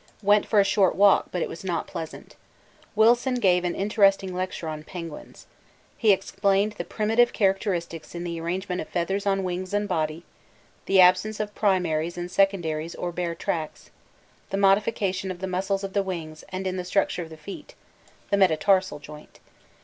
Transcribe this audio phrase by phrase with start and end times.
[0.23, 2.35] Went for a short walk, but it was not pleasant.
[2.95, 5.45] Wilson gave an interesting lecture on penguins.
[5.95, 10.23] He explained the primitive characteristics in the arrangement of feathers on wings and body,
[10.87, 13.91] the absence of primaries and secondaries or bare tracts;
[14.49, 17.75] the modification of the muscles of the wings and in the structure of the feet
[18.31, 19.39] (the metatarsal joint).